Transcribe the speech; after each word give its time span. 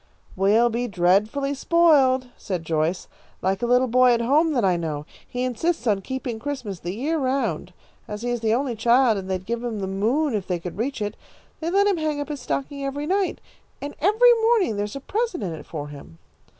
"We'll 0.35 0.71
be 0.71 0.87
dreadfully 0.87 1.53
spoiled," 1.53 2.29
said 2.35 2.65
Joyce, 2.65 3.07
"like 3.43 3.61
a 3.61 3.67
little 3.67 3.87
boy 3.87 4.13
at 4.13 4.21
home 4.21 4.53
that 4.53 4.65
I 4.65 4.75
know. 4.75 5.05
He 5.27 5.43
insists 5.43 5.85
on 5.85 6.01
keeping 6.01 6.39
Christmas 6.39 6.79
the 6.79 6.95
year 6.95 7.19
around. 7.19 7.71
As 8.07 8.23
he 8.23 8.31
is 8.31 8.39
the 8.39 8.51
only 8.51 8.75
child, 8.75 9.19
and 9.19 9.29
they'd 9.29 9.45
give 9.45 9.63
him 9.63 9.77
the 9.77 9.85
moon 9.85 10.33
if 10.33 10.47
they 10.47 10.57
could 10.57 10.79
reach 10.79 11.03
it, 11.03 11.15
they 11.59 11.69
let 11.69 11.85
him 11.85 11.97
hang 11.97 12.19
up 12.19 12.29
his 12.29 12.41
stocking 12.41 12.83
every 12.83 13.05
night, 13.05 13.39
and 13.79 13.93
every 14.01 14.33
morning 14.41 14.75
there 14.75 14.85
is 14.85 14.95
a 14.95 14.99
present 14.99 15.43
in 15.43 15.53
it 15.53 15.67
for 15.67 15.89
him." 15.89 16.17